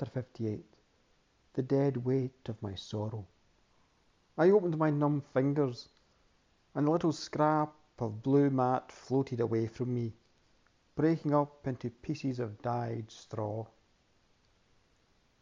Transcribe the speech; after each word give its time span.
Chapter 0.00 0.12
58 0.12 0.64
The 1.54 1.62
Dead 1.62 1.96
Weight 1.96 2.48
of 2.48 2.62
My 2.62 2.76
Sorrow. 2.76 3.26
I 4.36 4.48
opened 4.50 4.78
my 4.78 4.90
numb 4.90 5.20
fingers, 5.20 5.88
and 6.72 6.86
a 6.86 6.90
little 6.92 7.10
scrap 7.10 7.74
of 7.98 8.22
blue 8.22 8.48
mat 8.48 8.92
floated 8.92 9.40
away 9.40 9.66
from 9.66 9.92
me, 9.92 10.12
breaking 10.94 11.34
up 11.34 11.66
into 11.66 11.90
pieces 11.90 12.38
of 12.38 12.62
dyed 12.62 13.10
straw. 13.10 13.66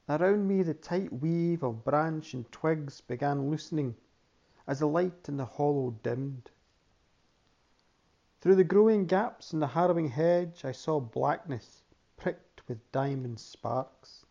Around 0.09 0.49
me, 0.49 0.63
the 0.63 0.73
tight 0.73 1.13
weave 1.13 1.63
of 1.63 1.85
branch 1.85 2.33
and 2.33 2.51
twigs 2.51 3.03
began 3.03 3.51
loosening 3.51 3.95
as 4.67 4.79
the 4.79 4.89
light 4.89 5.29
in 5.29 5.37
the 5.37 5.45
hollow 5.45 5.91
dimmed. 6.03 6.51
Through 8.41 8.55
the 8.55 8.65
growing 8.65 9.05
gaps 9.05 9.53
in 9.53 9.61
the 9.61 9.67
harrowing 9.67 10.09
hedge, 10.09 10.65
I 10.65 10.73
saw 10.73 10.99
blackness 10.99 11.83
pricked 12.17 12.67
with 12.67 12.91
diamond 12.91 13.39
sparks. 13.39 14.25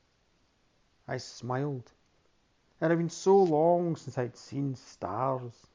I 1.08 1.18
smiled. 1.18 1.92
It 2.82 2.90
had 2.90 2.98
been 2.98 3.10
so 3.10 3.38
long 3.42 3.96
since 3.96 4.18
I'd 4.18 4.36
seen 4.36 4.74
stars. 4.74 5.68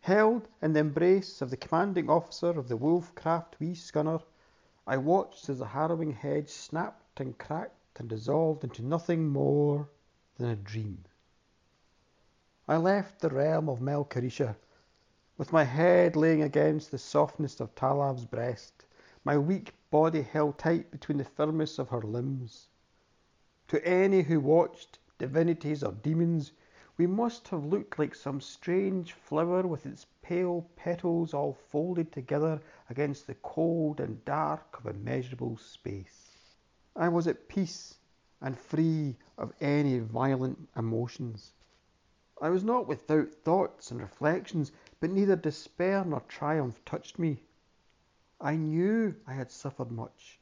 Held 0.00 0.48
in 0.60 0.74
the 0.74 0.80
embrace 0.80 1.40
of 1.40 1.48
the 1.48 1.56
commanding 1.56 2.10
officer 2.10 2.50
of 2.50 2.68
the 2.68 2.76
Wolfcraft 2.76 3.58
wee 3.58 3.74
schooner, 3.74 4.20
I 4.86 4.98
watched 4.98 5.48
as 5.48 5.58
the 5.58 5.66
harrowing 5.66 6.12
hedge 6.12 6.50
snapped 6.50 7.18
and 7.18 7.38
cracked 7.38 7.98
and 7.98 8.10
dissolved 8.10 8.62
into 8.62 8.82
nothing 8.82 9.28
more 9.28 9.88
than 10.36 10.50
a 10.50 10.56
dream. 10.56 11.04
I 12.68 12.76
left 12.76 13.20
the 13.20 13.30
realm 13.30 13.70
of 13.70 13.80
Melchirisha, 13.80 14.54
with 15.38 15.50
my 15.50 15.64
head 15.64 16.14
laying 16.14 16.42
against 16.42 16.90
the 16.90 16.98
softness 16.98 17.58
of 17.58 17.74
Talav's 17.74 18.26
breast, 18.26 18.84
my 19.24 19.38
weak 19.38 19.72
body 19.90 20.20
held 20.20 20.58
tight 20.58 20.90
between 20.90 21.16
the 21.16 21.24
firmness 21.24 21.78
of 21.78 21.88
her 21.88 22.02
limbs. 22.02 22.68
To 23.68 23.86
any 23.86 24.22
who 24.22 24.40
watched 24.40 24.98
divinities 25.18 25.84
or 25.84 25.92
demons, 25.92 26.52
we 26.96 27.06
must 27.06 27.48
have 27.48 27.66
looked 27.66 27.98
like 27.98 28.14
some 28.14 28.40
strange 28.40 29.12
flower 29.12 29.66
with 29.66 29.84
its 29.84 30.06
pale 30.22 30.70
petals 30.74 31.34
all 31.34 31.52
folded 31.52 32.10
together 32.10 32.62
against 32.88 33.26
the 33.26 33.34
cold 33.34 34.00
and 34.00 34.24
dark 34.24 34.78
of 34.78 34.86
immeasurable 34.86 35.58
space. 35.58 36.38
I 36.96 37.10
was 37.10 37.26
at 37.26 37.46
peace 37.46 37.98
and 38.40 38.58
free 38.58 39.18
of 39.36 39.52
any 39.60 39.98
violent 39.98 40.70
emotions. 40.74 41.52
I 42.40 42.48
was 42.48 42.64
not 42.64 42.88
without 42.88 43.34
thoughts 43.34 43.90
and 43.90 44.00
reflections, 44.00 44.72
but 44.98 45.10
neither 45.10 45.36
despair 45.36 46.06
nor 46.06 46.20
triumph 46.20 46.82
touched 46.86 47.18
me. 47.18 47.42
I 48.40 48.56
knew 48.56 49.14
I 49.26 49.34
had 49.34 49.50
suffered 49.50 49.90
much 49.90 50.40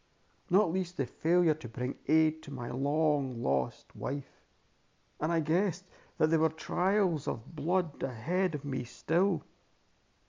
not 0.48 0.72
least 0.72 0.96
the 0.96 1.06
failure 1.06 1.54
to 1.54 1.68
bring 1.68 1.96
aid 2.06 2.42
to 2.42 2.52
my 2.52 2.70
long 2.70 3.42
lost 3.42 3.94
wife. 3.96 4.42
And 5.20 5.32
I 5.32 5.40
guessed 5.40 5.84
that 6.18 6.30
there 6.30 6.38
were 6.38 6.50
trials 6.50 7.26
of 7.26 7.56
blood 7.56 8.02
ahead 8.02 8.54
of 8.54 8.64
me 8.64 8.84
still. 8.84 9.42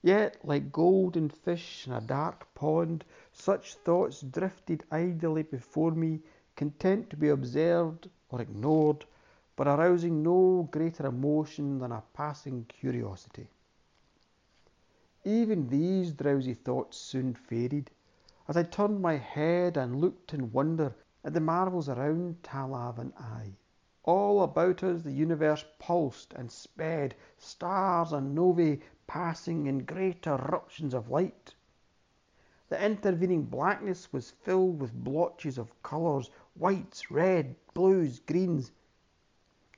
Yet, 0.02 0.38
like 0.44 0.72
golden 0.72 1.28
fish 1.28 1.86
in 1.86 1.92
a 1.92 2.00
dark 2.00 2.52
pond, 2.54 3.04
such 3.32 3.74
thoughts 3.74 4.22
drifted 4.22 4.84
idly 4.90 5.42
before 5.42 5.92
me, 5.92 6.20
content 6.56 7.10
to 7.10 7.16
be 7.16 7.28
observed 7.28 8.08
or 8.30 8.40
ignored, 8.40 9.04
but 9.56 9.66
arousing 9.66 10.22
no 10.22 10.68
greater 10.70 11.06
emotion 11.06 11.78
than 11.78 11.92
a 11.92 12.02
passing 12.14 12.64
curiosity. 12.66 13.48
Even 15.24 15.68
these 15.68 16.12
drowsy 16.12 16.54
thoughts 16.54 16.96
soon 16.96 17.34
faded 17.34 17.90
as 18.48 18.56
I 18.56 18.62
turned 18.62 19.02
my 19.02 19.14
head 19.14 19.76
and 19.76 20.00
looked 20.00 20.32
in 20.32 20.50
wonder 20.52 20.96
at 21.22 21.34
the 21.34 21.40
marvels 21.40 21.86
around 21.86 22.42
Talav 22.42 22.98
and 22.98 23.12
I. 23.18 23.52
All 24.04 24.42
about 24.42 24.82
us 24.82 25.02
the 25.02 25.12
universe 25.12 25.66
pulsed 25.78 26.32
and 26.32 26.50
sped, 26.50 27.14
stars 27.36 28.10
and 28.10 28.34
novae 28.34 28.80
passing 29.06 29.66
in 29.66 29.84
great 29.84 30.26
eruptions 30.26 30.94
of 30.94 31.10
light. 31.10 31.54
The 32.70 32.82
intervening 32.82 33.42
blackness 33.44 34.14
was 34.14 34.30
filled 34.30 34.80
with 34.80 35.04
blotches 35.04 35.58
of 35.58 35.82
colours, 35.82 36.30
whites, 36.54 37.10
red, 37.10 37.54
blues, 37.74 38.18
greens. 38.18 38.72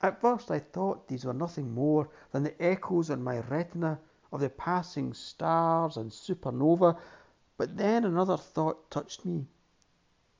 At 0.00 0.20
first 0.20 0.48
I 0.48 0.60
thought 0.60 1.08
these 1.08 1.24
were 1.24 1.34
nothing 1.34 1.74
more 1.74 2.08
than 2.30 2.44
the 2.44 2.62
echoes 2.62 3.10
on 3.10 3.24
my 3.24 3.40
retina 3.40 3.98
of 4.32 4.38
the 4.38 4.48
passing 4.48 5.12
stars 5.12 5.96
and 5.96 6.12
supernova 6.12 6.96
but 7.60 7.76
then 7.76 8.06
another 8.06 8.38
thought 8.38 8.90
touched 8.90 9.26
me. 9.26 9.46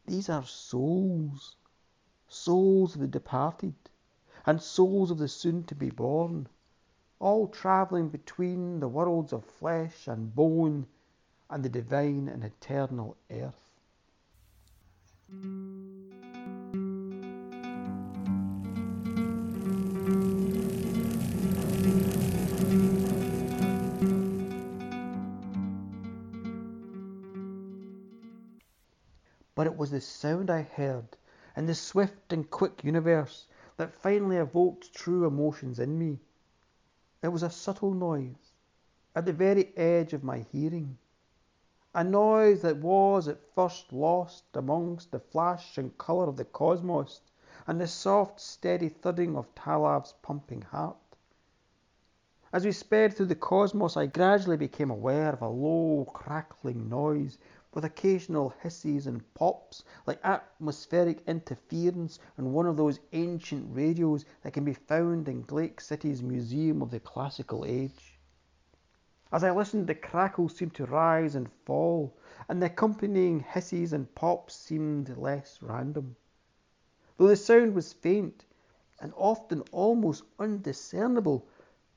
These 0.06 0.30
are 0.30 0.42
souls, 0.42 1.54
souls 2.28 2.94
of 2.94 3.02
the 3.02 3.06
departed, 3.06 3.74
and 4.46 4.62
souls 4.62 5.10
of 5.10 5.18
the 5.18 5.28
soon 5.28 5.64
to 5.64 5.74
be 5.74 5.90
born, 5.90 6.48
all 7.18 7.46
travelling 7.46 8.08
between 8.08 8.80
the 8.80 8.88
worlds 8.88 9.34
of 9.34 9.44
flesh 9.44 10.08
and 10.08 10.34
bone 10.34 10.86
and 11.50 11.62
the 11.62 11.68
divine 11.68 12.26
and 12.26 12.42
eternal 12.42 13.18
earth. 13.30 13.70
But 29.60 29.66
it 29.66 29.76
was 29.76 29.90
the 29.90 30.00
sound 30.00 30.48
I 30.48 30.62
heard 30.62 31.18
in 31.54 31.66
the 31.66 31.74
swift 31.74 32.32
and 32.32 32.50
quick 32.50 32.82
universe 32.82 33.46
that 33.76 33.92
finally 33.92 34.38
evoked 34.38 34.94
true 34.94 35.26
emotions 35.26 35.78
in 35.78 35.98
me. 35.98 36.18
It 37.22 37.28
was 37.28 37.42
a 37.42 37.50
subtle 37.50 37.92
noise 37.92 38.54
at 39.14 39.26
the 39.26 39.34
very 39.34 39.76
edge 39.76 40.14
of 40.14 40.24
my 40.24 40.38
hearing, 40.38 40.96
a 41.94 42.02
noise 42.02 42.62
that 42.62 42.78
was 42.78 43.28
at 43.28 43.54
first 43.54 43.92
lost 43.92 44.44
amongst 44.54 45.10
the 45.10 45.20
flash 45.20 45.76
and 45.76 45.98
colour 45.98 46.30
of 46.30 46.38
the 46.38 46.46
cosmos 46.46 47.20
and 47.66 47.78
the 47.78 47.86
soft, 47.86 48.40
steady 48.40 48.88
thudding 48.88 49.36
of 49.36 49.54
Talav's 49.54 50.14
pumping 50.22 50.62
heart. 50.62 50.96
As 52.50 52.64
we 52.64 52.72
sped 52.72 53.12
through 53.12 53.26
the 53.26 53.34
cosmos, 53.34 53.94
I 53.94 54.06
gradually 54.06 54.56
became 54.56 54.90
aware 54.90 55.34
of 55.34 55.42
a 55.42 55.48
low, 55.48 56.06
crackling 56.06 56.88
noise 56.88 57.36
with 57.72 57.84
occasional 57.84 58.52
hisses 58.62 59.06
and 59.06 59.34
pops 59.34 59.84
like 60.06 60.18
atmospheric 60.24 61.22
interference 61.26 62.18
on 62.38 62.52
one 62.52 62.66
of 62.66 62.76
those 62.76 63.00
ancient 63.12 63.64
radios 63.74 64.24
that 64.42 64.52
can 64.52 64.64
be 64.64 64.74
found 64.74 65.28
in 65.28 65.42
Glake 65.42 65.80
City's 65.80 66.22
Museum 66.22 66.82
of 66.82 66.90
the 66.90 67.00
Classical 67.00 67.64
Age. 67.64 68.18
As 69.32 69.44
I 69.44 69.52
listened, 69.52 69.86
the 69.86 69.94
crackles 69.94 70.56
seemed 70.56 70.74
to 70.74 70.86
rise 70.86 71.36
and 71.36 71.48
fall, 71.64 72.16
and 72.48 72.60
the 72.60 72.66
accompanying 72.66 73.38
hisses 73.38 73.92
and 73.92 74.12
pops 74.16 74.56
seemed 74.56 75.16
less 75.16 75.62
random. 75.62 76.16
Though 77.16 77.28
the 77.28 77.36
sound 77.36 77.74
was 77.74 77.92
faint 77.92 78.44
and 79.00 79.12
often 79.16 79.62
almost 79.70 80.24
undiscernible, 80.38 81.46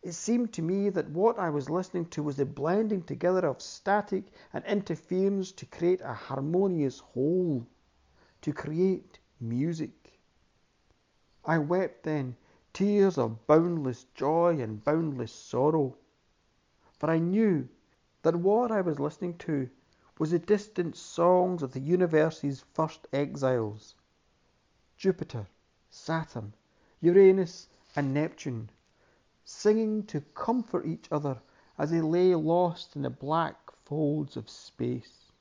it 0.04 0.12
seemed 0.12 0.52
to 0.52 0.62
me 0.62 0.90
that 0.90 1.10
what 1.12 1.40
I 1.40 1.50
was 1.50 1.70
listening 1.70 2.08
to 2.08 2.22
was 2.22 2.36
the 2.36 2.46
blending 2.46 3.04
together 3.04 3.48
of 3.48 3.62
static 3.62 4.26
and 4.52 4.66
interference 4.66 5.54
to 5.54 5.66
create 5.66 6.02
a 6.02 6.14
harmonious 6.14 7.00
whole, 7.00 7.66
to 8.42 8.52
create 8.52 9.20
music. 9.40 10.20
I 11.46 11.58
wept 11.58 12.04
then 12.04 12.36
tears 12.74 13.18
of 13.18 13.48
boundless 13.48 14.04
joy 14.14 14.60
and 14.60 14.84
boundless 14.84 15.32
sorrow, 15.32 15.96
for 17.00 17.10
I 17.10 17.20
knew 17.20 17.70
that 18.24 18.36
what 18.36 18.72
I 18.72 18.82
was 18.82 19.00
listening 19.00 19.38
to 19.38 19.70
was 20.20 20.32
the 20.32 20.40
distant 20.40 20.98
songs 20.98 21.64
of 21.64 21.72
the 21.72 21.80
universe's 21.80 22.66
first 22.74 23.08
exiles 23.14 23.96
Jupiter, 24.98 25.48
Saturn, 25.90 26.54
Uranus, 27.00 27.70
and 27.96 28.14
Neptune 28.14 28.70
singing 29.46 30.04
to 30.06 30.22
comfort 30.34 30.86
each 30.86 31.12
other 31.12 31.42
as 31.78 31.92
they 31.92 32.02
lay 32.02 32.34
lost 32.34 32.96
in 32.96 33.02
the 33.02 33.10
black 33.10 33.72
folds 33.84 34.38
of 34.38 34.50
space. 34.50 35.32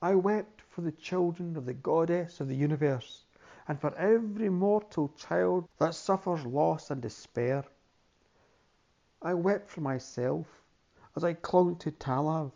I 0.00 0.16
wept 0.16 0.62
for 0.62 0.80
the 0.80 0.90
children 0.90 1.56
of 1.56 1.66
the 1.66 1.74
goddess 1.74 2.40
of 2.40 2.48
the 2.48 2.56
universe, 2.56 3.24
and 3.68 3.80
for 3.80 3.94
every 3.94 4.48
mortal 4.48 5.10
child 5.10 5.68
that 5.78 5.94
suffers 5.94 6.44
loss 6.44 6.90
and 6.90 7.00
despair. 7.00 7.64
I 9.22 9.34
wept 9.34 9.70
for 9.70 9.80
myself 9.80 10.62
as 11.14 11.22
I 11.22 11.34
clung 11.34 11.76
to 11.76 11.92
Talav, 11.92 12.50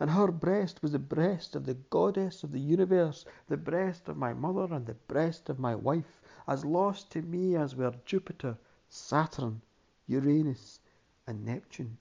and 0.00 0.10
her 0.10 0.32
breast 0.32 0.82
was 0.82 0.92
the 0.92 0.98
breast 0.98 1.54
of 1.54 1.66
the 1.66 1.74
goddess 1.74 2.42
of 2.42 2.50
the 2.50 2.60
universe, 2.60 3.24
the 3.46 3.56
breast 3.56 4.08
of 4.08 4.16
my 4.16 4.34
mother 4.34 4.74
and 4.74 4.86
the 4.86 4.94
breast 4.94 5.48
of 5.48 5.60
my 5.60 5.76
wife, 5.76 6.20
as 6.48 6.64
lost 6.64 7.12
to 7.12 7.22
me 7.22 7.54
as 7.54 7.76
were 7.76 7.94
Jupiter, 8.04 8.58
Saturn, 8.92 9.62
Uranus, 10.08 10.80
and 11.26 11.44
Neptune. 11.44 11.96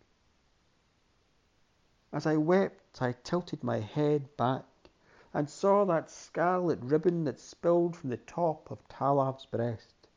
As 2.11 2.25
I 2.25 2.35
wept, 2.35 2.99
I 2.99 3.11
tilted 3.23 3.63
my 3.63 3.79
head 3.79 4.35
back 4.37 4.65
and 5.31 5.47
saw 5.47 5.85
that 5.85 6.09
scarlet 6.09 6.79
ribbon 6.81 7.23
that 7.25 7.39
spilled 7.39 7.95
from 7.95 8.09
the 8.09 8.17
top 8.17 8.71
of 8.71 8.87
Talav's 8.87 9.45
breast. 9.45 10.07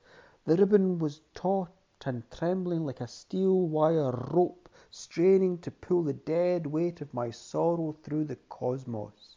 The 0.47 0.57
ribbon 0.57 0.99
was 0.99 1.21
taut 1.35 1.71
and 2.07 2.29
trembling 2.31 2.87
like 2.87 3.01
a 3.01 3.07
steel 3.07 3.69
wire 3.69 4.11
rope 4.11 4.69
straining 4.91 5.59
to 5.59 5.71
pull 5.71 6.03
the 6.03 6.15
dead 6.15 6.67
weight 6.67 7.01
of 7.01 7.13
my 7.13 7.31
sorrow 7.31 7.93
through 8.03 8.25
the 8.25 8.37
cosmos. 8.49 9.37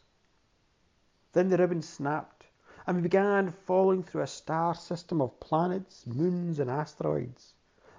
Then 1.32 1.48
the 1.48 1.58
ribbon 1.58 1.82
snapped, 1.82 2.35
and 2.86 2.96
we 2.96 3.02
began 3.02 3.50
falling 3.50 4.02
through 4.02 4.22
a 4.22 4.26
star 4.28 4.72
system 4.74 5.20
of 5.20 5.40
planets, 5.40 6.06
moons, 6.06 6.60
and 6.60 6.70
asteroids. 6.70 7.54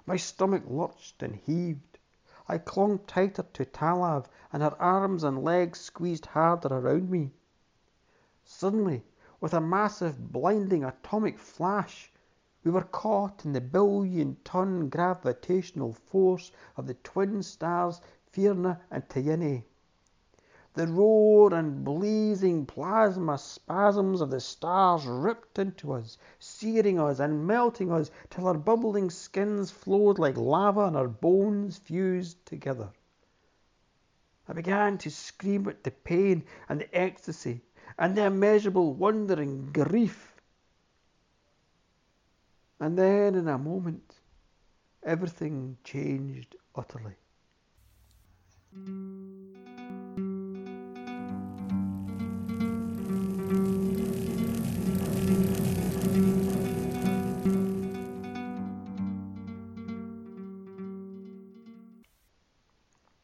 My 0.06 0.16
stomach 0.16 0.64
lurched 0.66 1.22
and 1.22 1.36
heaved. 1.36 2.00
I 2.48 2.58
clung 2.58 3.00
tighter 3.00 3.44
to 3.52 3.66
Talav, 3.66 4.28
and 4.54 4.64
her 4.64 4.82
arms 4.82 5.26
and 5.26 5.44
legs 5.44 5.82
squeezed 5.82 6.28
harder 6.28 6.70
around 6.70 7.10
me. 7.10 7.34
Suddenly, 8.46 9.04
with 9.42 9.54
a 9.54 9.60
massive, 9.60 10.32
blinding 10.32 10.86
atomic 10.86 11.38
flash, 11.38 12.10
we 12.64 12.72
were 12.72 12.84
caught 12.84 13.44
in 13.44 13.52
the 13.52 13.60
billion 13.60 14.38
ton 14.46 14.88
gravitational 14.88 15.92
force 15.92 16.54
of 16.78 16.88
the 16.88 16.94
twin 16.94 17.44
stars 17.44 18.00
Fiorna 18.32 18.80
and 18.90 19.08
Tyene. 19.10 19.66
The 20.78 20.88
roar 20.88 21.54
and 21.54 21.84
blazing 21.84 22.66
plasma 22.66 23.38
spasms 23.38 24.22
of 24.22 24.30
the 24.30 24.40
stars 24.40 25.06
ripped 25.06 25.60
into 25.60 25.92
us, 25.92 26.18
searing 26.40 27.00
us 27.00 27.20
and 27.20 27.46
melting 27.46 27.92
us 27.92 28.12
till 28.30 28.48
our 28.48 28.58
bubbling 28.58 29.10
skins 29.10 29.72
flowed 29.72 30.20
like 30.20 30.38
lava 30.38 30.86
and 30.86 30.96
our 30.96 31.08
bones 31.08 31.80
fused 31.80 32.46
together. 32.46 32.92
I 34.48 34.54
began 34.54 34.98
to 35.00 35.12
scream 35.12 35.68
at 35.68 35.84
the 35.84 35.92
pain 35.92 36.46
and 36.70 36.80
the 36.80 36.96
ecstasy 36.98 37.62
and 37.98 38.16
the 38.16 38.26
immeasurable 38.26 38.94
wonder 38.94 39.42
and 39.42 39.74
grief 39.74 40.38
and 42.80 42.98
then 42.98 43.36
in 43.36 43.48
a 43.48 43.58
moment, 43.58 44.20
everything 45.04 45.78
changed 45.84 46.56
utterly. 46.76 47.16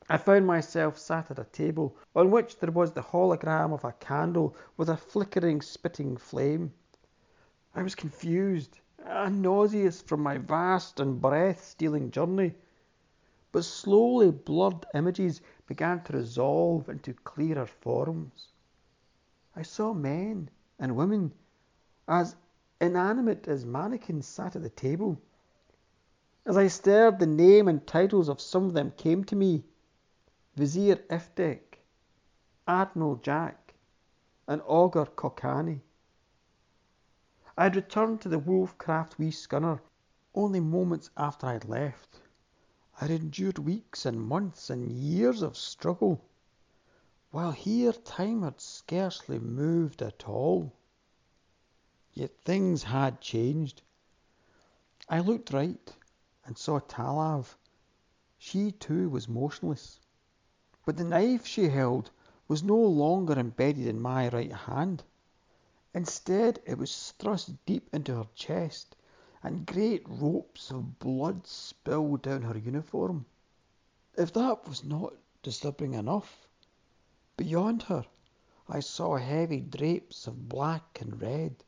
I 0.09 0.17
found 0.17 0.45
myself 0.45 0.97
sat 0.97 1.31
at 1.31 1.39
a 1.39 1.45
table 1.45 1.95
on 2.13 2.29
which 2.29 2.59
there 2.59 2.71
was 2.71 2.91
the 2.91 3.01
hologram 3.01 3.71
of 3.71 3.85
a 3.85 3.93
candle 3.93 4.53
with 4.75 4.89
a 4.89 4.97
flickering, 4.97 5.61
spitting 5.61 6.17
flame. 6.17 6.73
I 7.73 7.83
was 7.83 7.95
confused 7.95 8.81
and 8.97 9.41
nauseous 9.41 10.01
from 10.01 10.21
my 10.21 10.39
vast 10.39 10.99
and 10.99 11.21
breath 11.21 11.63
stealing 11.63 12.11
journey. 12.11 12.53
But 13.53 13.63
slowly 13.63 14.29
blurred 14.31 14.85
images 14.93 15.39
began 15.67 16.03
to 16.03 16.17
resolve 16.17 16.89
into 16.89 17.13
clearer 17.13 17.65
forms. 17.65 18.49
I 19.55 19.61
saw 19.61 19.93
men 19.93 20.49
and 20.79 20.97
women 20.97 21.31
as 22.09 22.35
inanimate 22.81 23.47
as 23.47 23.65
mannequins 23.65 24.27
sat 24.27 24.57
at 24.57 24.63
the 24.63 24.69
table. 24.69 25.21
As 26.45 26.57
I 26.57 26.67
stared, 26.67 27.19
the 27.19 27.25
name 27.25 27.69
and 27.69 27.87
titles 27.87 28.27
of 28.27 28.41
some 28.41 28.65
of 28.65 28.73
them 28.73 28.91
came 28.97 29.23
to 29.23 29.35
me 29.37 29.63
Vizier 30.55 30.97
Iftek, 31.09 31.79
Admiral 32.67 33.15
Jack, 33.15 33.73
and 34.47 34.61
Augur 34.67 35.07
Kokani. 35.07 35.81
I 37.57 37.63
had 37.63 37.75
returned 37.75 38.21
to 38.21 38.29
the 38.29 38.37
Wolfcraft 38.37 39.17
wee 39.17 39.31
schooner 39.31 39.81
only 40.35 40.59
moments 40.59 41.09
after 41.17 41.47
I 41.47 41.53
had 41.53 41.67
left. 41.67 42.21
I 43.01 43.05
had 43.05 43.11
endured 43.21 43.57
weeks 43.57 44.05
and 44.05 44.21
months 44.21 44.69
and 44.69 44.91
years 44.91 45.41
of 45.41 45.57
struggle, 45.57 46.23
while 47.31 47.51
here 47.51 47.91
time 47.91 48.43
had 48.43 48.61
scarcely 48.61 49.39
moved 49.39 50.03
at 50.03 50.29
all. 50.29 50.71
Yet 52.13 52.43
things 52.45 52.83
had 52.83 53.21
changed. 53.21 53.81
I 55.09 55.19
looked 55.19 55.51
right 55.51 55.95
and 56.45 56.55
saw 56.59 56.79
Talav. 56.79 57.55
She 58.37 58.71
too 58.71 59.09
was 59.09 59.27
motionless, 59.27 59.99
but 60.85 60.97
the 60.97 61.03
knife 61.05 61.45
she 61.45 61.69
held 61.69 62.11
was 62.49 62.61
no 62.61 62.75
longer 62.77 63.33
embedded 63.39 63.87
in 63.87 64.01
my 64.01 64.27
right 64.29 64.51
hand. 64.51 65.01
Instead, 65.93 66.61
it 66.65 66.77
was 66.77 67.13
thrust 67.17 67.65
deep 67.65 67.87
into 67.93 68.13
her 68.15 68.27
chest, 68.35 68.93
and 69.41 69.65
great 69.65 70.03
ropes 70.09 70.71
of 70.71 70.99
blood 70.99 71.47
spilled 71.47 72.21
down 72.21 72.41
her 72.41 72.57
uniform. 72.57 73.25
If 74.17 74.33
that 74.33 74.67
was 74.67 74.83
not 74.83 75.13
disturbing 75.41 75.93
enough, 75.93 76.47
beyond 77.37 77.83
her 77.83 78.05
I 78.67 78.79
saw 78.81 79.17
heavy 79.17 79.61
drapes 79.61 80.27
of 80.27 80.49
black 80.49 80.99
and 81.01 81.21
red, 81.21 81.63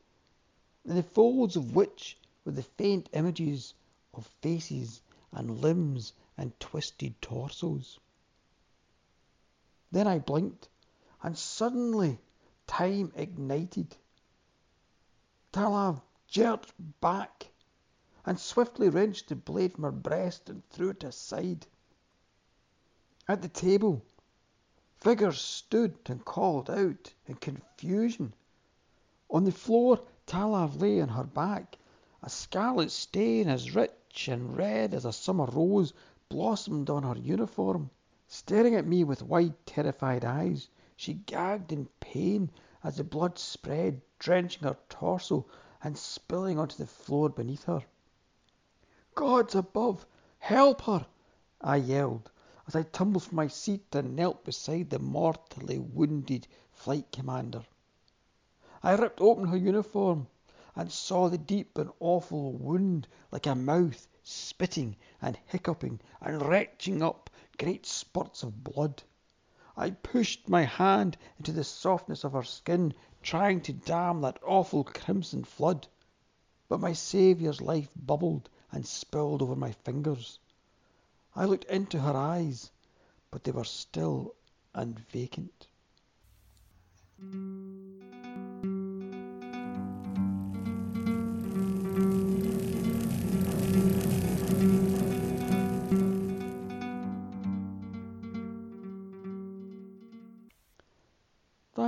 in 0.84 0.94
the 0.94 1.02
folds 1.02 1.56
of 1.56 1.74
which 1.74 2.18
were 2.44 2.52
the 2.52 2.62
faint 2.62 3.08
images 3.12 3.72
of 4.12 4.26
faces 4.42 5.00
and 5.32 5.60
limbs 5.60 6.12
and 6.36 6.58
twisted 6.60 7.20
torsos. 7.22 7.98
Then 9.92 10.08
I 10.08 10.18
blinked, 10.18 10.68
and 11.22 11.38
suddenly 11.38 12.18
time 12.66 13.12
ignited. 13.14 13.96
Talav 15.52 16.02
jerked 16.26 16.72
back 17.00 17.52
and 18.24 18.40
swiftly 18.40 18.88
wrenched 18.88 19.28
the 19.28 19.36
blade 19.36 19.74
from 19.74 19.84
her 19.84 19.92
breast 19.92 20.50
and 20.50 20.68
threw 20.70 20.88
it 20.88 21.04
aside. 21.04 21.68
At 23.28 23.42
the 23.42 23.48
table, 23.48 24.02
figures 24.96 25.40
stood 25.40 25.96
and 26.06 26.24
called 26.24 26.68
out 26.68 27.14
in 27.26 27.36
confusion. 27.36 28.34
On 29.30 29.44
the 29.44 29.52
floor, 29.52 30.00
Talav 30.26 30.80
lay 30.80 31.00
on 31.00 31.10
her 31.10 31.22
back. 31.22 31.78
A 32.24 32.28
scarlet 32.28 32.90
stain 32.90 33.48
as 33.48 33.76
rich 33.76 34.26
and 34.26 34.56
red 34.56 34.94
as 34.94 35.04
a 35.04 35.12
summer 35.12 35.46
rose 35.46 35.92
blossomed 36.28 36.90
on 36.90 37.04
her 37.04 37.16
uniform. 37.16 37.90
Staring 38.28 38.74
at 38.74 38.84
me 38.88 39.04
with 39.04 39.22
wide, 39.22 39.54
terrified 39.66 40.24
eyes, 40.24 40.68
she 40.96 41.14
gagged 41.14 41.70
in 41.70 41.86
pain 42.00 42.50
as 42.82 42.96
the 42.96 43.04
blood 43.04 43.38
spread, 43.38 44.02
drenching 44.18 44.64
her 44.64 44.76
torso 44.88 45.46
and 45.80 45.96
spilling 45.96 46.58
onto 46.58 46.76
the 46.76 46.88
floor 46.88 47.28
beneath 47.28 47.62
her. 47.66 47.84
Gods 49.14 49.54
above, 49.54 50.04
help 50.40 50.80
her! 50.80 51.06
I 51.60 51.76
yelled 51.76 52.32
as 52.66 52.74
I 52.74 52.82
tumbled 52.82 53.22
from 53.22 53.36
my 53.36 53.46
seat 53.46 53.94
and 53.94 54.16
knelt 54.16 54.42
beside 54.44 54.90
the 54.90 54.98
mortally 54.98 55.78
wounded 55.78 56.48
flight 56.72 57.12
commander. 57.12 57.64
I 58.82 58.96
ripped 58.96 59.20
open 59.20 59.46
her 59.46 59.56
uniform 59.56 60.26
and 60.74 60.90
saw 60.90 61.28
the 61.28 61.38
deep 61.38 61.78
and 61.78 61.92
awful 62.00 62.54
wound 62.54 63.06
like 63.30 63.46
a 63.46 63.54
mouth 63.54 64.08
spitting 64.28 64.96
and 65.22 65.38
hiccuping 65.46 66.00
and 66.20 66.42
retching 66.42 67.00
up 67.00 67.30
great 67.58 67.86
spurts 67.86 68.42
of 68.42 68.64
blood. 68.64 69.02
I 69.76 69.90
pushed 69.90 70.48
my 70.48 70.62
hand 70.62 71.16
into 71.38 71.52
the 71.52 71.62
softness 71.62 72.24
of 72.24 72.32
her 72.32 72.42
skin, 72.42 72.92
trying 73.22 73.60
to 73.62 73.72
dam 73.72 74.20
that 74.22 74.40
awful 74.44 74.82
crimson 74.82 75.44
flood. 75.44 75.86
But 76.68 76.80
my 76.80 76.92
Saviour's 76.92 77.60
life 77.60 77.90
bubbled 77.94 78.50
and 78.72 78.84
spilled 78.86 79.42
over 79.42 79.54
my 79.54 79.70
fingers. 79.70 80.40
I 81.34 81.44
looked 81.44 81.64
into 81.66 82.00
her 82.00 82.16
eyes, 82.16 82.70
but 83.30 83.44
they 83.44 83.52
were 83.52 83.64
still 83.64 84.34
and 84.74 84.98
vacant. 84.98 85.68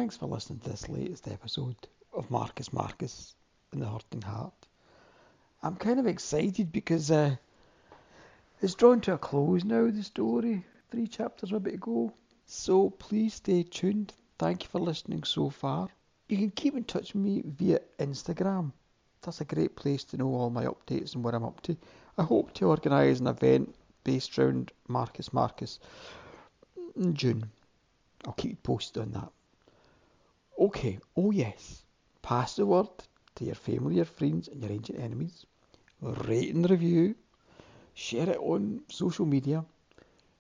Thanks 0.09 0.17
for 0.17 0.25
listening 0.25 0.59
to 0.59 0.71
this 0.71 0.89
latest 0.89 1.29
episode 1.29 1.77
of 2.15 2.31
Marcus 2.31 2.73
Marcus 2.73 3.35
in 3.75 3.81
the 3.81 3.87
Hurting 3.87 4.23
Heart. 4.23 4.55
I'm 5.63 5.77
kind 5.77 6.01
of 6.01 6.07
excited 6.07 6.73
because 6.73 7.11
uh, 7.11 7.37
it's 8.63 8.75
drawn 8.75 9.03
to 9.03 9.13
a 9.13 9.19
close 9.19 9.65
now, 9.65 9.91
the 9.91 10.03
story. 10.03 10.65
Three 10.91 11.09
chapters 11.09 11.53
a 11.53 11.61
bit 11.61 11.73
to 11.73 11.77
go. 11.77 12.13
So 12.47 12.89
please 12.89 13.35
stay 13.35 13.65
tuned. 13.65 14.15
Thank 14.39 14.63
you 14.63 14.71
for 14.71 14.81
listening 14.81 15.25
so 15.25 15.51
far. 15.51 15.91
You 16.31 16.39
can 16.39 16.53
keep 16.53 16.75
in 16.75 16.85
touch 16.85 17.13
with 17.13 17.23
me 17.23 17.43
via 17.45 17.81
Instagram. 17.99 18.73
That's 19.21 19.43
a 19.43 19.45
great 19.45 19.77
place 19.77 20.05
to 20.05 20.17
know 20.17 20.35
all 20.35 20.49
my 20.49 20.65
updates 20.65 21.17
and 21.17 21.23
what 21.23 21.35
I'm 21.35 21.45
up 21.45 21.61
to. 21.65 21.77
I 22.17 22.23
hope 22.23 22.55
to 22.55 22.69
organise 22.69 23.21
an 23.21 23.27
event 23.27 23.75
based 24.05 24.39
around 24.39 24.73
Marcus 24.89 25.35
Marcus 25.35 25.79
in 26.97 27.13
June. 27.13 27.51
I'll 28.25 28.33
keep 28.33 28.53
you 28.53 28.57
posted 28.63 29.03
on 29.03 29.13
that. 29.13 29.33
Okay, 30.59 30.99
oh 31.17 31.31
yes, 31.31 31.85
pass 32.21 32.57
the 32.57 32.67
word 32.67 32.89
to 33.37 33.45
your 33.45 33.55
family, 33.55 33.97
your 33.97 34.05
friends, 34.05 34.49
and 34.49 34.61
your 34.61 34.73
ancient 34.73 34.99
enemies. 34.99 35.47
Rate 36.03 36.53
and 36.53 36.69
review, 36.69 37.15
share 37.95 38.29
it 38.31 38.39
on 38.39 38.81
social 38.89 39.25
media, 39.25 39.65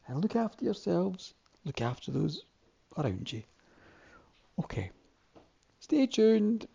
and 0.08 0.20
look 0.20 0.34
after 0.34 0.64
yourselves, 0.64 1.34
look 1.64 1.80
after 1.80 2.10
those 2.10 2.42
around 2.96 3.32
you. 3.32 3.42
Okay, 4.58 4.90
stay 5.78 6.06
tuned. 6.06 6.66